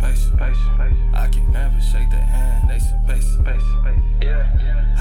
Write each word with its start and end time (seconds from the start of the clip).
patient, 0.00 0.38
patient, 0.38 0.78
patient. 0.78 1.14
I 1.14 1.28
can 1.28 1.52
never 1.52 1.80
shake 1.80 2.10
their 2.10 2.20
hand. 2.20 2.70
They 2.70 2.78
some 2.78 3.00
patient, 3.06 3.44
patient, 3.44 3.84
patient. 3.84 4.04
Yeah, 4.22 4.58
yeah. 4.60 4.95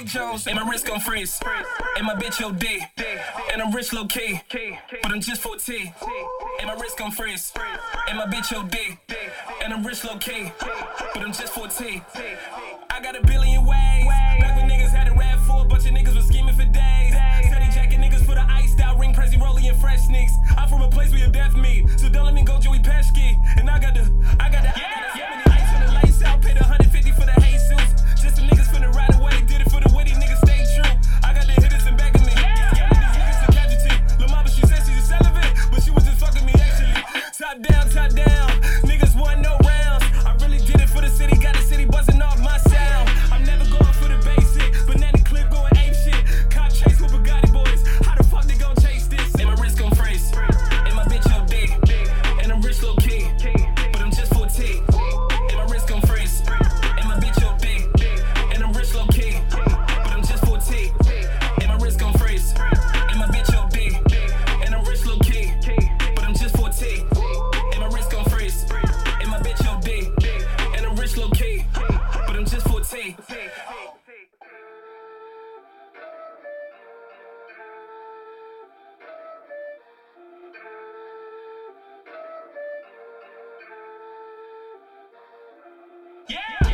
Mike 0.00 0.08
Jones, 0.08 0.46
and 0.46 0.56
my 0.56 0.66
wrist 0.66 0.86
gon' 0.86 0.98
freeze. 0.98 1.38
And 1.98 2.06
my 2.06 2.14
bitch, 2.14 2.42
OD. 2.42 2.64
And 3.52 3.60
I'm 3.60 3.70
rich, 3.70 3.92
low 3.92 4.06
key. 4.06 4.40
But 5.02 5.12
I'm 5.12 5.20
just 5.20 5.42
14. 5.42 5.92
And 6.58 6.68
my 6.68 6.72
wrist 6.80 6.96
gon' 6.96 7.10
freeze. 7.10 7.52
And 8.08 8.16
my 8.16 8.24
bitch, 8.24 8.50
OD. 8.56 8.96
And 9.62 9.74
I'm 9.74 9.84
rich, 9.84 10.02
low 10.02 10.16
key. 10.16 10.52
But 10.58 11.22
I'm 11.22 11.34
just 11.34 11.52
14. 11.52 12.00
I 12.88 13.00
got 13.02 13.14
a 13.14 13.22
billion 13.26 13.66
ways. 13.66 14.06
Back 14.40 14.56
when 14.56 14.70
niggas 14.70 14.88
had 14.88 15.08
a 15.08 15.12
rap 15.12 15.38
for 15.40 15.66
a 15.66 15.68
bunch 15.68 15.84
of 15.84 15.92
niggas 15.92 16.16
was 16.16 16.28
scheming 16.28 16.54
for 16.54 16.64
days. 16.64 17.12
Steady 17.44 17.70
jacket 17.70 18.00
niggas 18.00 18.24
for 18.24 18.34
the 18.34 18.46
iced 18.50 18.80
out 18.80 18.98
ring, 18.98 19.12
crazy 19.12 19.36
rolling 19.36 19.68
and 19.68 19.78
fresh 19.78 20.00
sneaks. 20.00 20.32
I'm 20.56 20.66
from 20.70 20.80
a 20.80 20.88
place 20.88 21.10
where 21.10 21.18
you're 21.18 21.28
deaf 21.28 21.54
meat. 21.54 21.90
So 21.98 22.08
don't 22.08 22.24
let 22.24 22.32
me 22.32 22.42
go, 22.42 22.58
Joey 22.58 22.80
Pet. 22.80 22.99
Yeah! 86.30 86.69